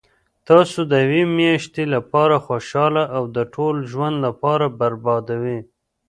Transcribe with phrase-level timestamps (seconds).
[0.47, 5.59] تاسو د یوې میاشتي لپاره خوشحاله او د ټول ژوند لپاره بربادوي